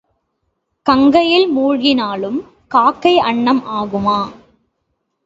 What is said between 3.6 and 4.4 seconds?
ஆகுமா?